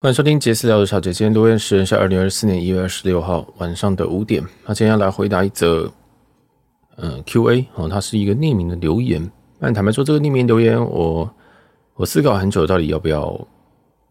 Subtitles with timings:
[0.00, 1.12] 欢迎收听杰斯聊的小姐。
[1.12, 4.40] 今天录音时间是二零二四年一月二十六号晚上的五点。
[4.64, 5.90] 那今天要来回答一则，
[6.98, 9.28] 嗯，Q&A 哦，它是一个匿名的留言。
[9.58, 11.28] 那坦白说，这个匿名留言我
[11.94, 13.48] 我思考很久，到底要不要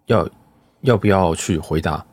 [0.07, 0.29] 要
[0.81, 2.05] 要不要去回答。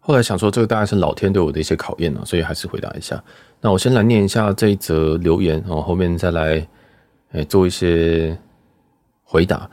[0.00, 3.22] 后来想说，这个大概是老天对我的一些考验了，所以还是回答一下。
[3.60, 6.66] 那我先来念一下这一则留言，然后面再来
[7.30, 8.36] 诶做一些
[9.22, 9.70] 回答。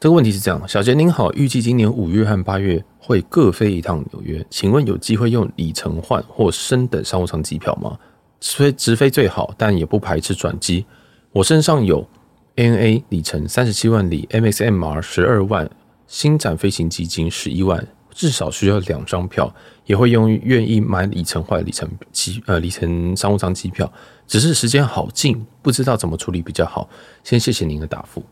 [0.00, 7.98] 这个问题是这样：小杰您好，预计今年五月和八月会各飞一趟纽约，请问有机会用里程换或升等商务舱机票吗？
[8.40, 10.86] 虽直飞最好，但也不排斥转机。
[11.32, 12.08] 我身上有
[12.54, 15.68] ANA 里程三十七万里，MXMR 十二万，
[16.06, 19.52] 星展飞行基金十一万，至少需要两张票，
[19.84, 23.92] 也会用愿意买里程换里程机呃里程商务舱机票，
[24.28, 26.88] 只是时间好近，不知道怎么处理比较好。
[27.24, 28.22] 先谢谢您的答复。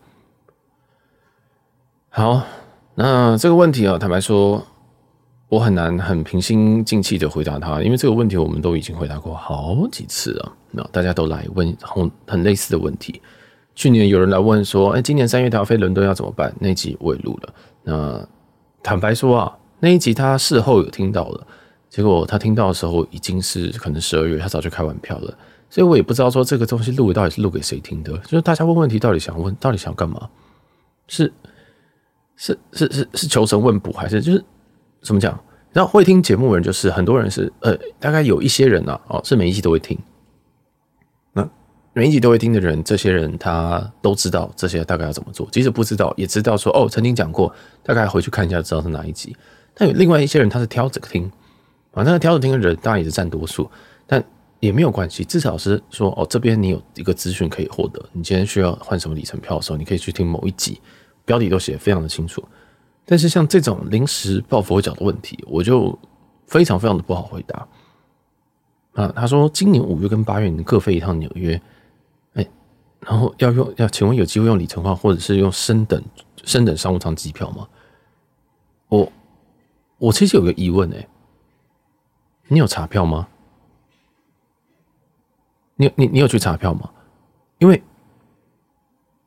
[2.17, 2.43] 好，
[2.95, 4.67] 那这个问题啊，坦白说，
[5.51, 10.53] 我很难很平心静气的回答他，因为这个问题我们都已经回答过好几次了。
[10.71, 13.21] 那大家都来问很很类似的问题。
[13.75, 16.51] 去年有人来问说，哎，今年三月他要飞伦敦要怎么办？
[16.59, 17.55] 那一集我也录了。
[17.83, 18.27] 那
[18.83, 21.47] 坦白说啊，那一集他事后有听到了，
[21.91, 25.37] 结果他听到的时候已经是可能十二月，他早就开完票了，
[25.69, 28.17] 所以我也不知道说这个东西录到底是录给谁听的。
[28.21, 30.31] 就是大家问问题到底想问，到底想干嘛？
[31.09, 31.31] 是。
[32.37, 34.45] 是是是是求神问卜还是就是
[35.03, 35.39] 怎么讲？
[35.73, 39.99] 然后会听节目的人就是很多人是呃，大概有一些人啊，哦，是每一集都会听。
[41.35, 41.47] 那
[41.93, 49.37] 每一集都会听的人，这些人他都知道这些大概要怎么做，即使不知道也知道说哦，曾经讲过，大概回去看一下知道是哪一集。
[49.75, 51.31] 但有另外一些人他是挑着听，
[51.93, 53.71] 啊，那挑着听的人当然也是占多数，
[54.07, 54.25] 但
[54.61, 60.81] 也没有关系，至少是说哦，这边你有一个资讯可以获得，你今天需要换什么里程票的时候，你可以去听某一集。
[61.27, 62.43] 标题都写得非常的清楚，
[63.05, 65.99] 但是像这种临时抱佛脚的问题，我就
[66.47, 67.69] 非常非常的不好回答。
[68.95, 71.61] 啊，他说今年五月跟八月你各飞一趟纽约，
[72.35, 72.49] 哎，
[73.01, 76.01] 然后要用要请问有机会用里程换或者是用升等
[76.45, 77.69] 升等商务舱机票吗？
[78.89, 79.13] 我
[79.99, 81.09] 我其实有个疑问哎，
[82.47, 83.27] 你有查票吗？
[85.75, 86.89] 你你你有去查票吗？
[87.59, 87.83] 因为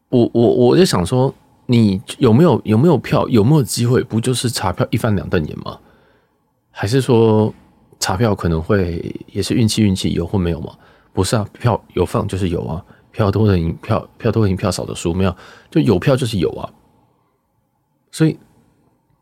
[0.08, 1.36] 我我我就想说。
[1.72, 3.30] 你有没有有没有票？
[3.30, 4.03] 有没有机会？
[4.03, 5.78] 不就是查票一翻两瞪眼吗？
[6.72, 7.53] 还是说
[8.00, 10.74] 查票可能会也是运气运气有或没有吗？
[11.13, 15.35] 不是啊，票有放就是有啊，票多的赢票票多赢票少的输，没有
[15.69, 16.68] 就有票就是有啊。
[18.12, 18.35] 所以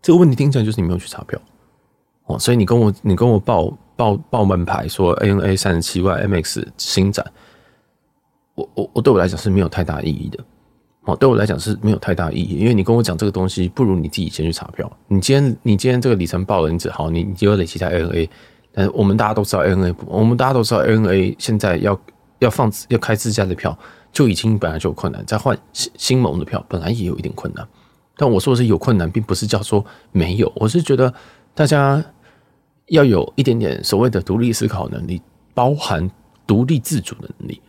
[0.02, 1.38] 这个问题听起来就是你没有去查票
[2.28, 2.40] 哦。
[2.40, 7.30] 所以你跟我你跟我报报报门牌说 ANA 三十七万 MX 新展，
[8.56, 10.42] 我我我对我来讲是没有太大意义的。
[11.08, 14.92] 哦，对我来讲是没有太大意义，因为你跟我讲这个东西，不如你自己先去查票。
[15.08, 18.30] 你今天你今天这个里程报了，你只好你你就累积在 NA，
[18.74, 21.98] 但是我们大家都知道 NA，我们大家都知道 NA 现在要
[22.40, 23.78] 要放要开自家的票，
[24.12, 27.66] 就已经本来就有困难，再换新新盟的票本来也有一点困难。
[28.18, 31.14] 但我说的是有困难，并不是叫做没有，我是觉得
[31.56, 32.04] 大家
[32.88, 35.22] 要有一点点所谓的独立思考能力，
[35.54, 36.12] 包含
[36.46, 37.62] 独立自主的能力。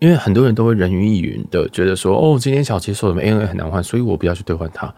[0.00, 4.92] 因为很多人都会人云亦云的觉得说，哦，今天小杰说什么 ANA 很难换，所以我不要去兑换它。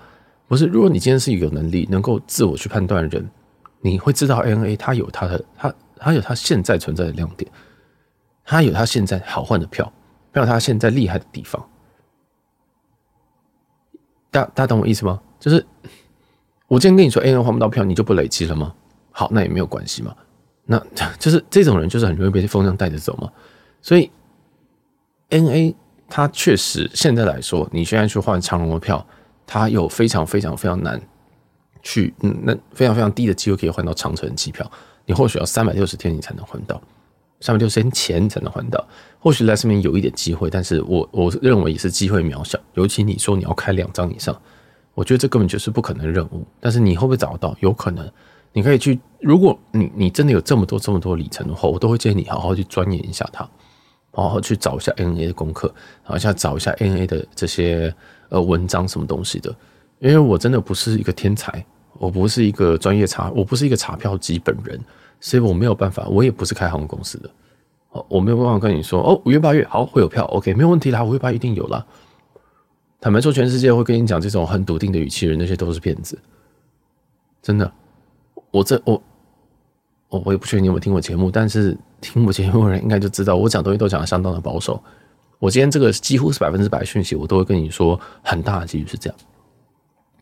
[0.46, 3.28] 不是，如果你今天是有能力能够自我去判断的人，
[3.80, 7.50] 你会知道 ANA 它有它的它它有它现在存在的亮点，
[8.44, 9.92] 它有它现在好换的票，
[10.32, 11.68] 还有它现在厉害的地方。
[14.30, 15.20] 大大家懂我意思吗？
[15.40, 15.66] 就是
[16.68, 18.72] 我今天跟你说 ANA 换不到票，你就不累积了吗？
[19.10, 20.14] 好，那也没有关系嘛。
[20.64, 20.80] 那
[21.18, 23.28] 就是这种人就是很容易被风向带着走嘛。
[23.80, 24.08] 所以。
[25.32, 25.74] N A，
[26.10, 29.04] 它确实现在来说，你现在去换长龙的票，
[29.46, 31.00] 它有非常非常非常难
[31.82, 34.70] 去，嗯，那非常非常低的机会可以换到长城机票。
[35.06, 36.78] 你或许要三百六十天你才能换到，
[37.40, 38.86] 三百六十天前才能换到。
[39.18, 42.58] 或许在上面有一点机会，但是我我认为也是机会渺小。
[42.74, 44.38] 尤其你说你要开两张以上，
[44.92, 46.46] 我觉得这根本就是不可能任务。
[46.60, 47.56] 但是你会不会找得到？
[47.60, 48.06] 有可能，
[48.52, 49.00] 你可以去。
[49.18, 53.48] 如果你你真的有这么多这么多里程的话，我都会建议你好好去钻研一下它。
[54.12, 55.72] 好好去找一下 NA 的功课，
[56.04, 57.92] 然后再找一下 NA 的这些
[58.28, 59.54] 呃文章什么东西的。
[59.98, 61.64] 因为我真的不是一个天才，
[61.94, 64.78] 我不是一个专业查，我不是一个查票机本人，
[65.20, 67.30] 所以我没有办法，我也不是开航空公司的，
[67.90, 71.84] 哦，我没有办法跟你说哦，五月八月好会有票，OK，没有问题啦，五月八一定有啦。
[73.00, 76.18] 坦白说，全世界会跟你讲这种很笃定的语气人，那些都是骗子，
[77.40, 77.72] 真的。
[78.50, 79.02] 我这我。
[80.08, 84.82] 我我也不确定你有没有听过节目，但是听我节目的人应该就知道，我讲东西都讲得相当的保守。
[85.38, 89.18] 我今天这个几乎是百分之百讯息，我都会跟你说，很大的几率是这样。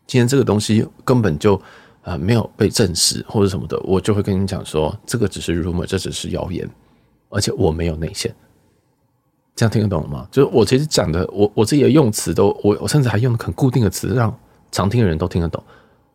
[0.07, 6.69] 今天这个东西根本就啊、呃、没有被证实或者什么的，我就会跟你讲说，这个只是 rumor，这只是谣言，
[7.29, 8.33] 而且我没有内线。
[9.55, 10.27] 这样听得懂了吗？
[10.31, 14.35] 就是我其实讲的，我我自己的用词都，我我甚至还用很固定的词，让
[14.71, 15.63] 常听的人都听得懂，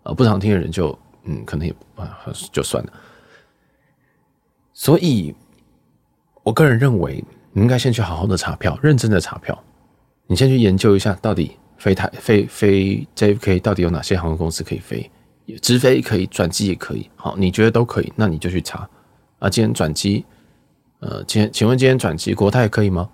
[0.03, 2.19] 啊、呃，不常听的人就嗯，可能也啊
[2.51, 2.93] 就算了。
[4.73, 5.35] 所以，
[6.47, 9.59] 我个人认为，你应该先去好好的查票，认真的查票。
[10.29, 15.11] 你先去研究一下，到底飞台飞飞 JFK 到底有哪些航空公司可以飞，
[15.61, 17.11] 直飞可以，转机也可以。
[17.17, 18.89] 好，你觉得都可以，那你就去查。
[19.41, 20.25] 啊，今天转机，
[21.01, 23.09] 呃，今天请问今天转机国泰可以吗？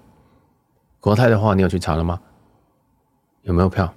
[1.01, 2.21] 国泰的话，你有去查了吗？
[3.45, 3.91] 有没有票？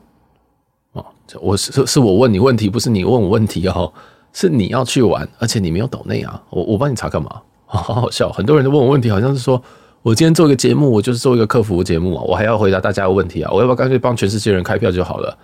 [0.93, 1.05] 哦，
[1.41, 3.91] 我是是我问你问题，不是你问我问题哦。
[4.31, 6.41] 是你要去玩，而且你没有抖内啊。
[6.49, 7.41] 我我帮你查干嘛？
[7.75, 9.61] 好好笑，很多人都问我问题，好像是说
[10.01, 13.51] 我今天做一个节目，我就是做一个客服节目啊，我还要回答大家的问题啊。
[13.51, 15.37] 我要不要干脆帮全世界人开票就好了？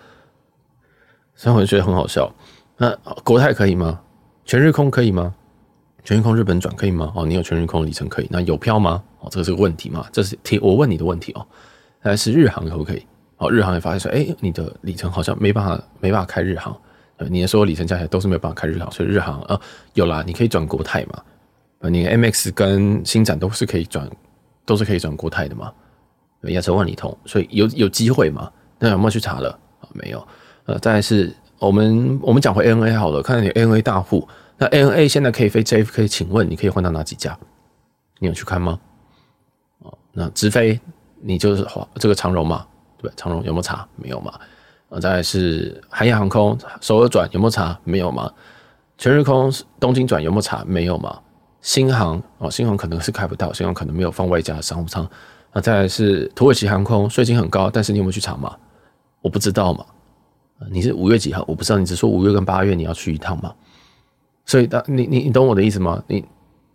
[1.36, 2.32] 所以我觉得很好笑。
[2.78, 4.00] 那国泰可以吗？
[4.46, 5.34] 全日空可以吗？
[6.04, 7.12] 全日空日本转可以吗？
[7.16, 9.02] 哦，你有全日空里程可以，那有票吗？
[9.20, 10.06] 哦，这个是个问题嘛？
[10.12, 11.46] 这是提我问你的问题哦。
[12.00, 13.06] 还是日航可不可以？
[13.38, 16.76] 哦，日航也发现说，哎，你的里程好像没办法，没办法开日航。
[17.30, 19.60] 你的所有里程加起来都是没有办法开日航，所以日航呃
[19.94, 21.22] 有啦，你可以转国泰嘛？
[21.90, 24.10] 你 MX 跟星展都是可以转，
[24.66, 25.72] 都是可以转国泰的嘛？
[26.44, 28.52] 亚洲万里通，所以有有机会嘛？
[28.80, 29.50] 那有没有去查了？
[29.80, 30.28] 啊，没有。
[30.66, 34.28] 呃，再来是我们我们讲回 ANA 好了，看看你 ANA 大户。
[34.58, 37.38] 那 ANA 现在可以飞 JFK，请问你可以换到哪几家？
[38.20, 38.80] 你有去看吗？
[39.80, 40.80] 哦，那直飞
[41.20, 42.66] 你就是华这个长荣嘛？
[42.98, 43.88] 对，长荣有没有查？
[43.96, 44.34] 没有嘛？
[44.90, 47.80] 啊，再来是韩亚航空首尔转有没有查？
[47.84, 48.32] 没有吗？
[48.98, 50.64] 全日空东京转有没有查？
[50.68, 51.20] 没有吗？
[51.62, 55.08] 新航哦，新航可能是开不到，新航可能没有放外加商务舱。
[55.54, 58.56] 那，再来是土耳其航空税金很高，但是你有没有去查吗？
[59.22, 59.86] 我不知道嘛。
[60.70, 61.44] 你是五月几号？
[61.48, 63.54] 我不知道，你只说五月跟八月你要去一趟嘛？
[64.46, 66.04] 所以，当你你你懂我的意思吗？
[66.08, 66.24] 你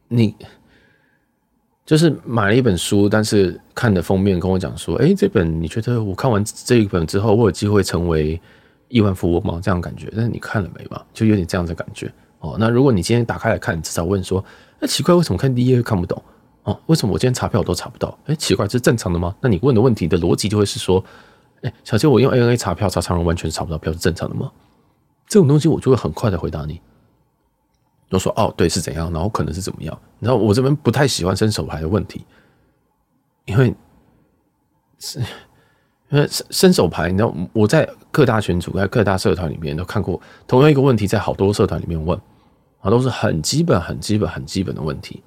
[0.09, 0.35] 你
[1.85, 8.41] 就是买了一本书，但是看的封面跟我讲说，哎，这本你觉得我看完这一本之后，我有机会成为
[8.89, 9.61] 亿万富翁吗？
[9.63, 11.01] 这样感觉，但是你看了没嘛？
[11.15, 12.57] 就有点这样的感觉哦。
[12.59, 14.45] 那如果你今天打开来看，你至少问说，
[14.79, 16.23] 那，奇怪，为什么看第一页看不懂？
[16.65, 18.19] 哦，为什么我今天查票我都查不到？
[18.27, 19.35] 哎，奇怪，这是正常的吗？
[19.41, 21.05] 那你问的问题的逻辑就会是说，
[21.63, 24.51] 哎，小杰，我用 ANA 查票查长荣完全查不到票是正常的吗？
[25.29, 26.81] 这种东西我就会很快的回答你。
[28.09, 29.99] 都说哦，对，是怎样，然后可能是怎么样？
[30.21, 32.25] 然后我这边不太喜欢伸手牌的问题，
[33.47, 33.75] 因为
[35.01, 35.19] 是
[36.11, 42.17] 因为伸伸手牌，你知道我在各大群组、在各大社团里面都看过同样一个问题，在好多社团里面问
[42.91, 45.23] 都是很基本、很基本、很基本的问题。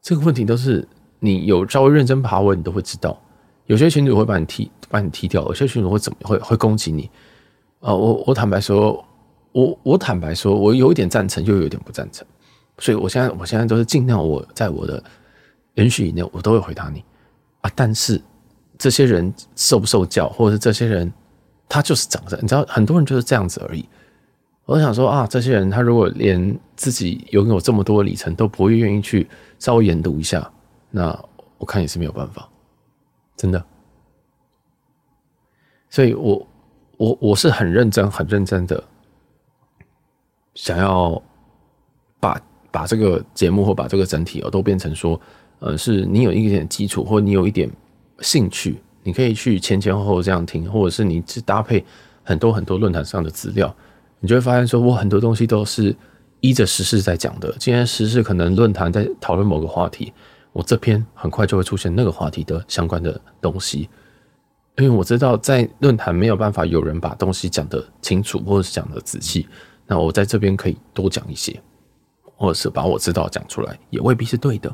[0.00, 0.86] 这个问题都是
[1.20, 3.18] 你有稍微认真爬文，你都会知道。
[3.66, 7.10] 有些群主会把你踢，把你踢掉；有些群主会怎么会会攻击你？
[7.80, 9.04] 啊，我我坦白说。
[9.54, 12.26] 我我坦白说，我有一点赞成，又有一点不赞成，
[12.78, 15.04] 所以我现在我现在都是尽量我在我的
[15.74, 17.04] 允许以内，我都会回答你
[17.60, 17.70] 啊。
[17.74, 18.18] 但是
[18.78, 21.12] 这些人受不受教，或者是这些人
[21.68, 23.86] 他就是长这样，你知道，很多人就是这样子而已。
[24.64, 29.28] 我想说啊，这些人他如果连自己拥有这么多里程都不会愿意去
[29.58, 30.50] 稍微研读一下，
[30.90, 31.18] 那
[31.58, 32.48] 我看也是没有办法，
[33.36, 33.62] 真的。
[35.90, 36.46] 所以我
[36.96, 38.82] 我我是很认真很认真的。
[40.54, 41.20] 想要
[42.20, 42.40] 把
[42.70, 45.20] 把这个节目或把这个整体哦都变成说，
[45.58, 47.70] 呃，是你有一点基础，或你有一点
[48.20, 51.84] 兴趣，你可以去前前后后这样听，或者是你去搭配
[52.22, 53.74] 很多很多论坛上的资料，
[54.22, 55.94] 你就会发现说，我很多东西都是
[56.40, 57.52] 依着时事在讲的。
[57.58, 60.12] 今天时事可能论坛在讨论某个话题，
[60.52, 63.88] 我这篇很快就会出现那个话题的相关的东西，
[64.78, 69.48] 因为我知道在论坛没有办法有人把东西讲得清楚，或者是讲得仔细。
[69.88, 71.60] 那我在这边可以多讲一些，
[72.36, 74.72] 或者是把我知道讲出来，也未必是对的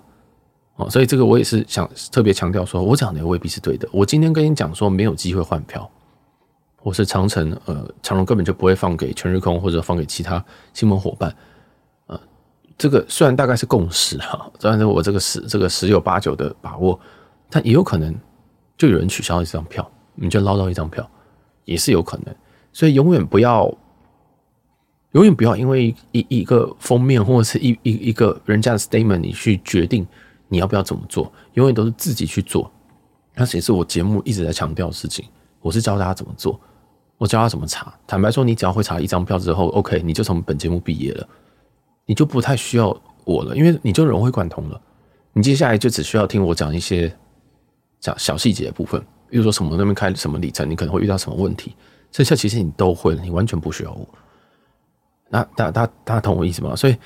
[0.76, 0.90] 哦。
[0.90, 3.88] 所以这个我也是想特别强调，说我讲的也未必是对的。
[3.92, 5.90] 我今天跟你讲说没有机会换票，
[6.78, 10.42] 或是长城呃长荣根本就不会放给全日空或者放给其他
[10.72, 11.34] 新闻伙伴，
[12.06, 12.18] 呃，
[12.78, 16.98] 这个虽然大概是共识哈，但是我这个十这个十有八九的把握，
[17.50, 18.14] 但也有可能
[18.76, 21.08] 就有人取消一张票，你就捞到一张票，
[21.64, 22.34] 也是有可能。
[22.72, 23.72] 所以永远不要。
[25.12, 30.06] 永远不要因为一一个封面或者是一一一个人家的 statement，你去决定
[30.48, 31.32] 你要不要怎么做。
[31.54, 32.70] 永远都是自己去做，
[33.34, 35.24] 那也是我节目一直在强调的事情。
[35.60, 36.60] 我是教大家怎么做，
[37.16, 37.92] 我教他怎么查。
[38.06, 41.28] 坦白说，你只要会查一张票之后，OK，你就从本节目毕业了，
[42.06, 44.80] 你就不太需要我了，因为你就融会贯通了。
[45.32, 47.14] 你接下来就只需要听我讲一些
[48.00, 51.74] 讲小细节的部分，比如说什么那边开什么里程，你可能会遇到什么问题。
[52.12, 54.08] 剩下其实你都会了，你完全不需要我。
[55.28, 56.74] 那大大大家懂我意思吗？
[56.74, 56.96] 所以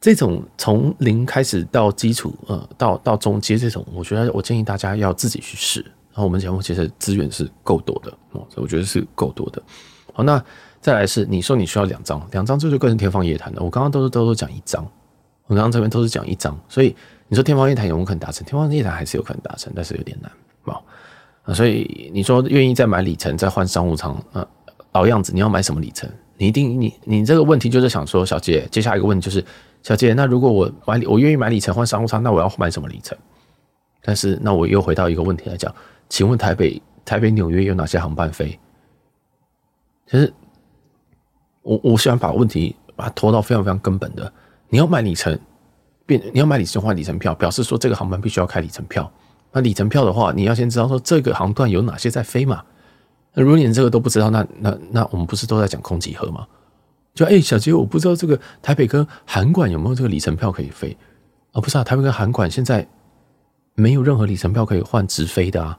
[0.00, 5.84] 这种从零开始到基础，呃，到到中阶这种，我觉得我建议大家要自己去试。
[6.24, 9.62] 我们节目其实资源是够多的哦，所以我觉得是够多的。
[10.12, 10.42] 好，那
[10.80, 13.62] 再来是你说你需要两张，两张这就更是天方夜谭了。
[13.62, 14.84] 我刚刚都是都是讲一张，
[15.46, 16.94] 我刚刚这边都是讲一张，所以
[17.28, 18.44] 你说天方夜谭有没有可能达成？
[18.46, 20.30] 天方夜谭还是有可能达成，但是有点难
[20.74, 20.80] 啊。
[21.54, 24.46] 所以你说愿意再买里程再换商务舱，呃，
[24.92, 26.08] 老样子，你要买什么里程？
[26.36, 29.44] 你一定你你这个问题就是想说，小姐，接下来一个问题就是，
[29.82, 33.16] 小姐，那如果我买我愿意买里程换商务舱，那我要买什么里程？
[34.02, 35.74] 但是那我又回到一个问题来讲，
[36.10, 38.58] 请问台北台北纽约有哪些航班飞？
[40.06, 40.30] 其实
[41.62, 44.30] 我我喜欢把问题把它拖到非常非常根本的，
[44.68, 45.38] 你要买里程
[46.04, 49.10] 变你要买里程换里程票，表示说这个航班必须要开里程票。
[49.52, 52.62] 那里程票的话，你要先知道说这个航段有哪些在飞嘛。
[53.32, 56.46] 那如果你连这个都不知道，那那那我们不是都在讲空集合吗？
[57.14, 60.96] 就哎、小杰，我不知道这个台北跟函馆有没有这个里程票可以飞
[61.52, 62.86] 啊、不是啊，台北跟函馆现在
[63.74, 65.78] 没有任何里程票可以换直飞的啊。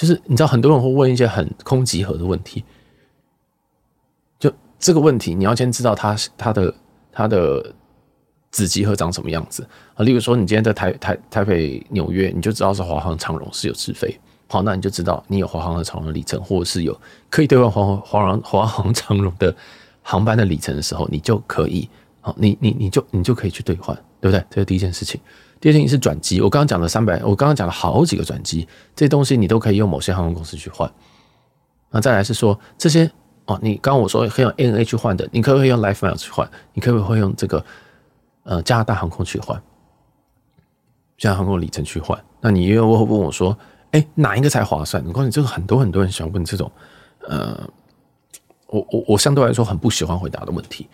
[0.00, 2.64] 就是你知道，很多人会问一些很空集合的问题。
[4.38, 6.74] 就这个问题，你要先知道它它的
[7.12, 7.74] 它的。
[8.52, 9.64] 子集合长什么样子
[9.94, 10.02] 啊？
[10.02, 14.12] 例如说，你今天在台台台北纽约，你就知道是华航长荣是有直飞，
[14.48, 19.54] 好，那你就知道你有华航的长荣里程，或者是有可以兑换华华航华航长荣的
[20.02, 21.88] 航班的里程的时候，你就可以，
[22.20, 24.44] 好，你你你就你就可以去兑换，对不对？
[24.50, 25.20] 这是第一件事情。
[25.60, 30.90] 第二件事情是转机，我刚刚讲了三百，我刚刚讲了好几个转机，这东西你都可以用某些航空公司去换。
[31.90, 33.10] 那再来是说这些
[33.46, 36.48] 哦，你刚刚我说可以用 ANA 去换的，你可不可以用 LifeMiles 去换？
[36.72, 37.64] 你可不可以用这个？
[38.42, 39.62] 呃，加拿大航空去换，
[41.18, 43.56] 加拿大航空里程去换，那你又会问我说，
[43.90, 45.04] 哎、哪一个才划算？
[45.06, 46.72] 我告诉你，这个很多很多人喜欢问这种，
[47.28, 47.68] 呃，
[48.68, 50.88] 我我我相对来说很不喜欢回答的问题。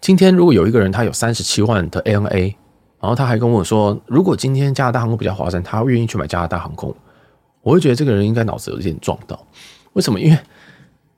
[0.00, 2.54] 今天如果有一个人他有三十七万的 ANA，
[3.00, 6.94] 然后他还跟我说，如果今天加拿大航空比较划算，他愿意去买加拿大航空，
[7.62, 9.44] 我会觉得这个人应该脑子有一点撞到。
[9.94, 10.20] 为什么？
[10.20, 10.38] 因为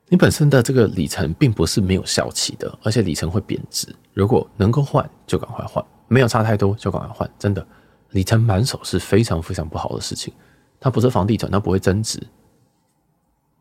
[0.08, 3.94] 你本身的这个里程并不是没有效期的，而且里程会贬值。
[4.14, 7.30] 如果能够换，就赶快换；没有差太多，就赶快换。
[7.38, 7.66] 真的，
[8.11, 10.32] 里程满手是非常非常不好的事情。
[10.80, 12.23] 它不是房地产，它不会增值。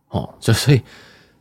[0.10, 0.82] 哦，就所以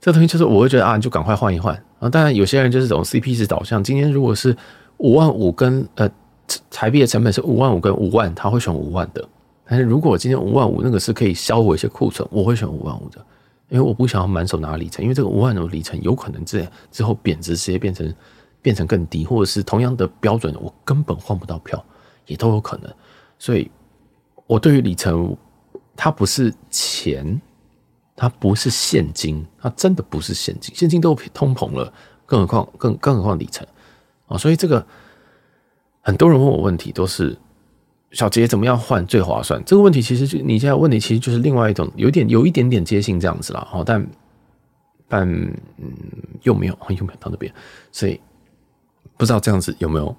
[0.07, 2.09] 这东西就是我会觉得啊，你就赶快换一换啊。
[2.09, 3.83] 当然，有些人就是这种 CP 值导向。
[3.83, 4.57] 今天如果是
[4.99, 6.09] 五万五跟呃
[6.71, 9.29] 台币的成本是五万五跟五万，他会选五万的。
[9.65, 13.19] 但是如果今天五万五那个是可以销毁一些库存，我会选五万五的。
[13.69, 18.15] 因为我不想要满手拿里程，因为这个五万的里程有可能这样之后贬值，直接变成
[18.63, 21.85] 变成更低，或者是同样的标准，我根本换不到票，
[22.27, 22.89] 也都有可能。
[23.41, 23.69] 所以，
[24.47, 25.37] 我对于里程，
[25.97, 27.43] 它不是钱，
[28.17, 31.93] 它不是现金，它真的不是现金，现金都通膨了，
[32.25, 33.65] 更何况更更何况里程
[34.27, 34.37] 啊！
[34.37, 34.85] 所以这个
[36.01, 37.37] 很多人问我问题都是。
[38.13, 39.63] 小杰怎么样换最划算？
[39.67, 44.07] 这个问题其实就你现在问题其实就是另外一种有点有一点点接近这样子了哦，但
[45.09, 45.93] 但嗯
[46.43, 47.53] 又没有又没有到那边，
[47.91, 48.19] 所以
[49.19, 50.17] 不知道这样子有没有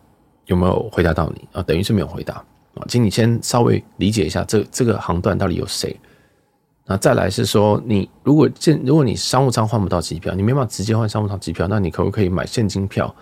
[0.48, 1.64] 有没有回答到你啊？
[1.64, 2.36] 等于是没有回答
[2.76, 5.98] 啊，请你先稍微理解一下这这个航段到底有谁。
[6.90, 13.14] 那再来是说，你如果现如果你商务舱换不到机票，你没办法直接换商务舱机票，那你可不可以买现金票？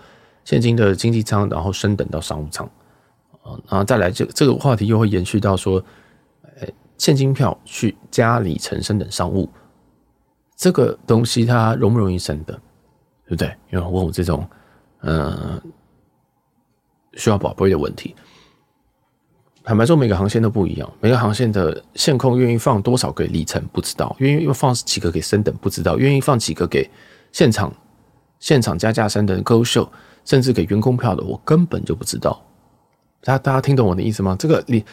[0.44, 2.64] 现金的经济舱，然后升等到商务舱
[3.42, 3.58] 啊？
[3.68, 5.82] 然后再来，这这个话题又会延续到说，
[6.60, 9.50] 呃，现金票去加里程升等商务，
[10.54, 12.56] 这个东西它容不容易升等，
[13.24, 13.52] 对不对？
[13.70, 14.48] 有人问我这种，
[15.00, 15.60] 嗯，
[17.14, 18.14] 需要宝贝的问题。
[19.66, 26.88] 坦白说，每个航线都不一样，每个航线的线控愿意放多少个里程不知道，愿意放几个给升等不知道，愿意放几个给
[27.32, 27.74] 现场
[28.38, 29.90] 现场加价升等勾秀
[30.24, 32.40] 甚至给员工票的，我根本就不知道。
[33.24, 34.36] 大家大家听懂我的意思吗？
[34.38, 34.84] 这个你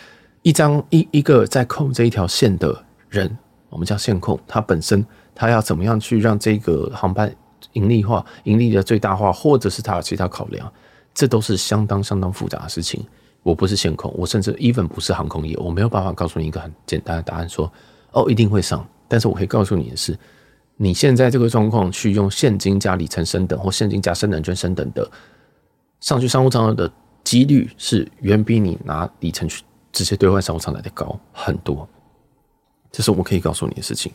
[0.42, 2.76] 一张一一个在控这一条线的
[3.10, 3.38] 人，
[3.70, 7.32] 我们叫线控，他本身他要怎么样去让这个航班
[7.74, 10.74] 盈利化、盈利的最大化，或者是他有其他考量，
[11.14, 13.06] 这都是相当相当复杂的事情。
[13.44, 17.72] 我不是线控，我甚至 even 不是航空业，我没有办法告诉你一个很简单的答案说，
[18.12, 18.84] 说哦一定会上。
[19.08, 20.18] 但是我可以告诉你的是，
[20.78, 25.08] 你现在这个状况去用现金加里程升等，或现金加升等券升等的
[26.00, 26.92] 上去商务舱的。
[27.24, 31.88] 几率是远比你拿里程去直接兑换商务舱来的高很多，
[32.92, 34.12] 这是我可以告诉你的事情。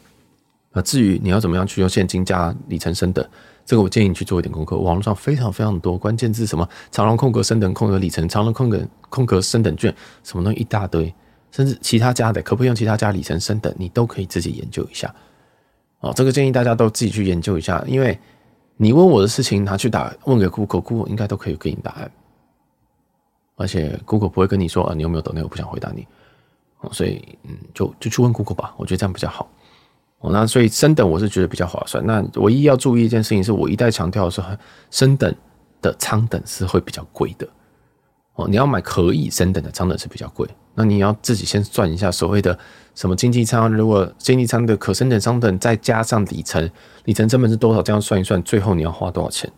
[0.75, 3.27] 那至于你要怎么样去用现金加里程升等，
[3.69, 4.79] 这个我建议你去做一点功课。
[4.79, 9.95] 网络上非常非常多关键字，什么长龙空格升等、空格里程、长龙空格空格升等券，
[10.25, 11.15] 什么东西一大堆，
[11.51, 15.15] 甚至其他家的可不可以用其他家里程升等，你都可以自己研究一下。
[16.01, 18.19] 哦，这个建议大家都自己去研究一下，因为
[18.79, 22.11] 你问我的事情拿去打问给 Google，Google 应该都可以给你答案，
[23.57, 25.35] 而且 Google 不会跟你说啊，你有没有懂？
[25.37, 26.07] 那我不想回答你，
[26.81, 29.47] 哦，所以嗯，就就去问 Google 吧，我觉得这样比较好。
[30.21, 32.05] 哦，那所以升等我是觉得比较划算。
[32.05, 34.43] 那唯一要注意一件事情是，我一再强调的是，
[34.91, 35.33] 升等
[35.81, 37.49] 的舱等是会比较贵的。
[38.35, 40.49] 哦，你要买可以升等的舱等是比较贵。
[40.75, 42.57] 那你要自己先算一下所谓的
[42.95, 46.69] 什么经济舱，如果经济舱的可升等舱等再加上里程，
[47.05, 47.83] 里程成本是多少？
[47.83, 49.51] 这样算一算，最后你要花多少钱？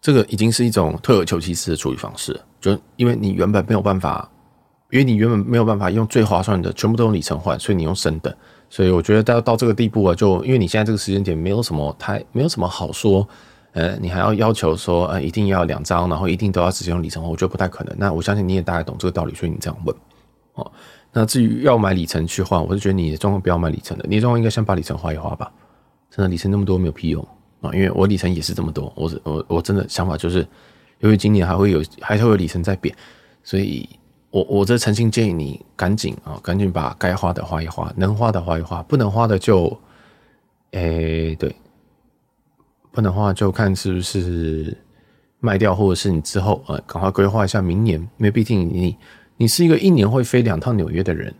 [0.00, 4.30] 这个已经是一种退而求其次的处理方式，就因为你原本没有办法，
[4.90, 8.34] 因为你原本没有办法用最划算的全部都用里程换，所以你用升等。
[8.72, 13.28] 所以我觉得到到这个地步啊，就因为你现在这个时间点没有什么太没有什么好说，
[13.72, 17.92] 呃，你还要要求说呃一定要两张，然后一定都要直接用里程，我觉得不太可能。
[17.98, 19.96] 那我相信你也大概懂这个道理，所以你这样问
[20.54, 20.70] 哦。
[21.12, 25.52] 那至于要买里程去换，我是觉得你的状况不要买里程的，你的状况应该先把里程花一花吧。
[26.08, 27.26] 真的里程那么多没有屁用
[27.60, 30.46] 啊，因为我里程也是这么多，我我我真的想法就是，
[31.00, 32.94] 由于今年还会有还会有里程在变，
[33.42, 33.88] 所以。
[34.30, 39.76] 我我这诚心建议你赶紧啊，赶紧把该花的花一花，能花的花一花，不能花的就，
[40.70, 41.52] 诶、对，
[42.92, 44.76] 不能花就看是不是
[45.40, 48.96] 卖掉，或者是你之后呃，赶快规划一下明年，因为毕竟你
[49.36, 51.34] 你是一个一年会飞两趟纽约的人，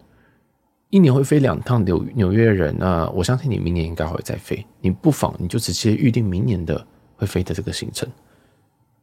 [0.89, 8.09] 一年会飞两趟纽纽约人，那我相信你明年应该会再飞，你不妨你就直接预定明年的会飞的这个行程，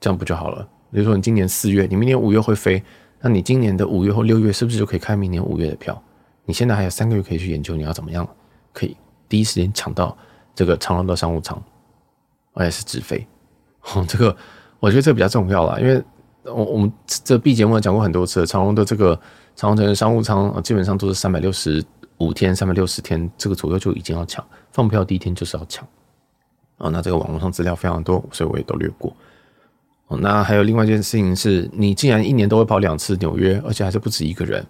[0.02, 0.68] 这样不就好了？
[0.92, 2.84] 比如说你今年四月，你明年五月会飞。
[3.20, 6.02] 那你今年的五月或六月是不是就可以开明年五月的票？
[6.46, 8.28] 你现在还有三个月可以去研究你要怎么样，
[8.72, 8.96] 可以
[9.28, 10.16] 第一时间抢到
[10.56, 11.62] 这个长隆的商务舱，
[12.54, 13.28] 而且是直飞。
[13.94, 14.36] 哦，这个
[14.80, 16.02] 我觉得这个比较重要啦，因为
[16.44, 19.20] 我我们这 B 节目讲过很多次，长隆的这个
[19.56, 21.84] 长隆城商务舱基本上都是三百六十
[22.20, 25.86] 五天、三百六十天这个左右就已经要抢，放票第一天就是要抢。
[26.78, 29.12] 啊，那这个网络上资料非常多，所以我也都略过。
[30.10, 34.66] 那还有另外一件事情是，你既然一年都会跑两次纽约，而且还是不止一个人，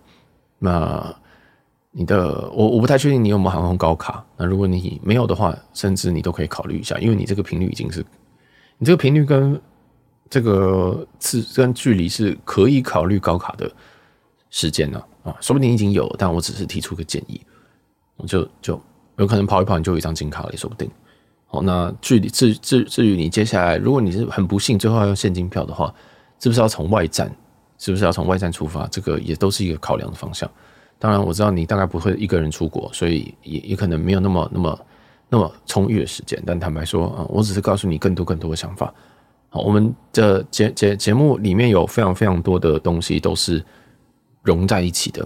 [0.58, 1.16] 那
[1.92, 4.26] 你的我我不太确定你有没有航空高卡。
[4.36, 8.04] 那如果你没有的话，甚至你都可以考虑一下，因为你这个频率已经是，
[8.80, 9.62] 你这个频率跟
[10.30, 13.72] 这个次跟距离是可以考虑高卡的
[14.50, 17.40] 时间了啊，说不定已经有，但我只是提出个建议，
[18.16, 18.82] 我就就
[19.18, 20.90] 有可能跑一跑你就有一张金卡了，也说不定。
[21.50, 25.94] 好，那距离至至至于你接下来，如果你是很不幸最后要用现金票的话，
[26.40, 27.34] 是不是要从外站？
[27.78, 28.86] 是不是要从外站出发？
[28.88, 30.50] 这个也都是一个考量的方向。
[31.00, 34.80] 当然，我知道你大概不会一个人出国，所以也也可能没有那么那么
[35.30, 36.42] 那么充裕的时间。
[36.46, 38.94] 但坦白说啊，我只是告诉你更多更多的想法。
[39.50, 43.64] 好，我们的节节节目里面有非常非常多的东西都是
[44.44, 45.26] 融在一起的，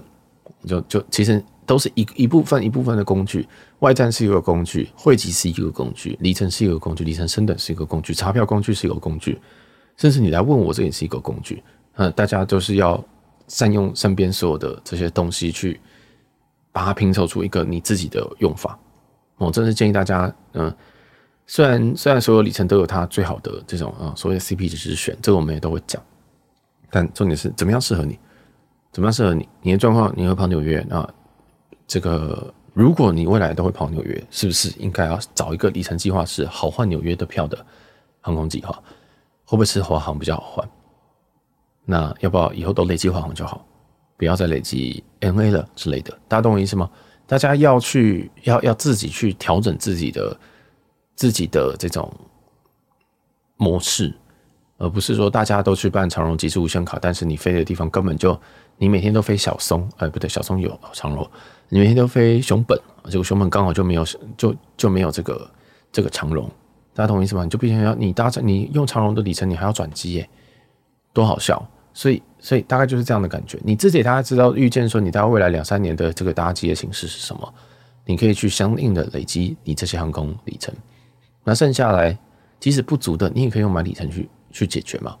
[0.66, 1.42] 就就其实。
[1.72, 9.40] 都是一一部分一部分的工具，外站是一个工具，汇集是一个工具，里程是一个工具，里程升等是一个工具，查票工具是一个工具，
[9.96, 11.62] 甚至你来问我，这也是一个工具。
[11.94, 13.02] 呃，大家都是要
[13.48, 15.80] 善用身边所有的这些东西，去
[16.72, 18.78] 把它拼凑出一个你自己的用法。
[19.38, 20.70] 我真的建议大家，嗯、
[21.46, 26.02] 虽然虽然所有里程都有它最好的这种啊、所谓的 CP 值之选，这个我们也都会讲，
[26.90, 28.18] 但重点是怎么样适合你，
[28.92, 31.08] 怎么样适合你，你的状况，你会跑纽约啊？
[31.92, 37.66] 这个，如果你未来都会跑纽约，是不是应该要找一个里程计划是好换纽约的票的
[38.22, 38.72] 航空计划？
[39.44, 40.70] 会不会是华航比较好换？
[41.84, 43.62] 那要不要以后都累积华航就好，
[44.16, 46.18] 不要再累积 NA 了之类的？
[46.26, 46.90] 大家懂我意思吗？
[47.26, 50.34] 大家要去要要自己去调整自己的
[51.14, 52.10] 自己的这种
[53.58, 54.14] 模式，
[54.78, 58.40] 而不是说大家都去办长荣极致无限卡，但是你飞的地方根本就
[58.78, 61.30] 你每天都飞小松，哎，不对，小松有长荣。
[61.74, 64.04] 你每天都飞熊本，这个熊本刚好就没有，
[64.36, 65.50] 就就没有这个
[65.90, 66.46] 这个长荣，
[66.92, 67.44] 大家懂我意思吗？
[67.44, 70.28] 你就必须要你搭乘你用长荣的里程，你还要转机耶，
[71.14, 71.66] 多好笑！
[71.94, 73.58] 所以所以大概就是这样的感觉。
[73.64, 77.54] 你自己大家知道预见说你大概未来两三年的这个搭机的形式是什么，
[78.04, 80.74] 你可以去相应的累积你这些航空里程。
[81.42, 82.18] 那剩下来
[82.60, 85.16] 即使不足的，你也可以用买里程去去解决嘛。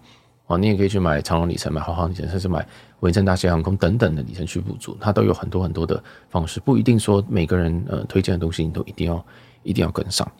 [0.52, 2.66] 哦，你也可以去买长荣里程、买华航里程，甚至买
[3.00, 9.24] 维珍大西洋航空等等的里程去补足，它都有很多很多的方式，不一定说每个人呃推荐的东西你都一定要
[9.62, 10.30] 一定要跟上。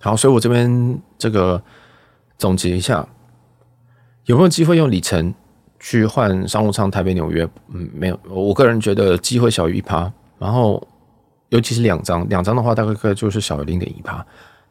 [0.00, 1.60] 好，所以我这边这个
[2.38, 3.04] 总结一下，
[4.26, 5.34] 有没有机会用里程
[5.80, 7.48] 去换商务舱台北纽约？
[7.70, 10.86] 嗯，没有，我个人觉得机会小于一趴，然后
[11.48, 14.24] 尤其是两张，两张的话大概就是小于零点一趴。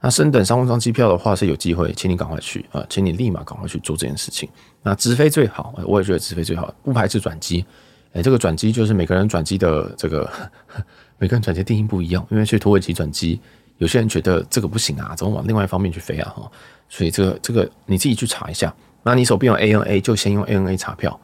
[0.06, 4.48] 那升等商务舱机票的话是有机会，请你赶快去啊，请你立马赶快去做这件事情。
[4.84, 7.66] 那直飞最好，我也觉得直飞最好，不排斥转机。
[8.14, 10.32] 哎，这个转机就是每个人转机的这个
[11.18, 13.42] 每个人转机定义不一样，因为去土耳其转机，
[13.80, 16.32] 有些人觉得这个不行啊，怎么往另外一方面去飞啊？
[16.38, 16.52] 哈，
[16.88, 18.72] 所以这个这个你自己去查一下。
[19.02, 21.20] 那你手边有 ANA 就先用 ANA 查票。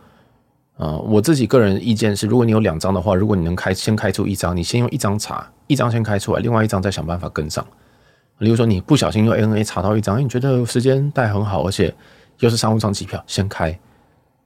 [0.78, 7.63] 啊、我自己个人意见是，如果你有两张的话，如果你能开先开出一张，你先用一张查，一张先开出来，另外一张再想办法跟上。
[8.42, 11.94] 例如说你不小心用 ANA 查到一张，你觉得时间带很好，而且
[12.40, 13.78] 又是商务舱机票，先开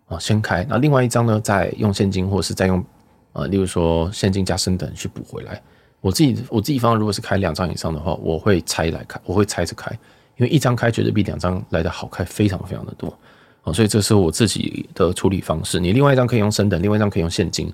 [0.08, 0.66] 啊，先开。
[0.70, 2.84] 那另外一张呢，再用现金或者是再用
[3.32, 5.62] 呃，例如说现金加升等去补回来。
[6.02, 9.90] 我自己我自己方如果是开两张以上的话，我会拆来开，我会拆着开，
[10.38, 13.08] 因为一张开绝对比两张来的好开，非常非常的多。
[13.64, 15.80] 啊，所以这是我自己的处理方式。
[15.80, 17.74] 你另外一张可以用升等，另外一张可以用现金。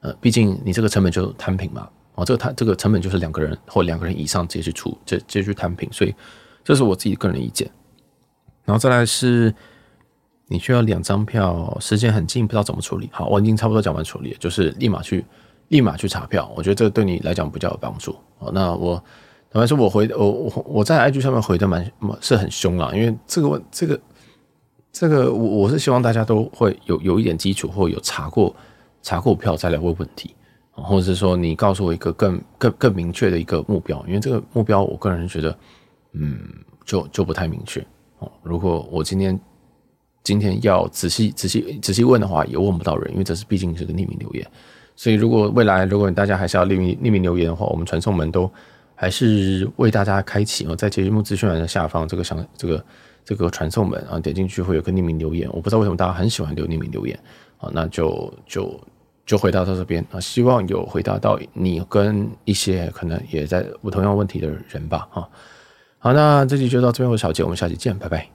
[0.00, 1.88] 呃，毕竟你这个成本就摊平嘛。
[2.14, 5.88] 哦，这个他这个成本就是两个人或两个人以上直接去出，直接去摊平。
[5.92, 6.14] 所以
[6.62, 7.70] 这是我自己个人意见。
[8.64, 9.54] 然后再来是，
[10.46, 13.08] 你需要两张票，时间很近，不知道怎么处理。
[13.12, 15.24] 好，我已经差不多讲完处理了，就是立马去
[15.68, 16.50] 立马去查票。
[16.56, 18.16] 我觉得这个对你来讲比较有帮助。
[18.38, 18.96] 哦，那我
[19.50, 24.00] 坦白说，我回我我我在 IG 上面回的蛮是很凶啊，因为这个问这个。
[24.96, 28.54] 这个我我是希望大家都会有有一点基础，或有查过
[29.02, 30.32] 查过票再来问问题，
[30.74, 35.58] 或者是说你告诉我一个更更更明确的一个目标，因为这个目标我个人觉得，
[36.12, 36.38] 嗯，
[36.84, 37.80] 就就不太明确
[38.18, 38.30] 哦。
[38.42, 39.38] 如果我今天
[40.22, 44.46] 今天要仔细仔细仔细问的话，也问不到人，因为这是毕竟是个匿名留言。
[44.96, 48.50] 所以如果未来如果大家还是要匿名匿名留言的话，我们传送门都
[48.94, 52.84] 还是为大家开启哦，在节目资讯栏的下方这个想这个。
[53.26, 57.18] 这个传送门啊，点进去会有个匿名留言，我不知道为什么大家很喜欢留匿名留言
[57.56, 58.78] 啊，那就就
[59.26, 65.28] 就回答到这边啊，希望有回答到你跟一些可能也在问同样问题的人吧，啊，
[65.98, 68.34] 好，那这集就到这边，我小杰，我们下期见，拜拜。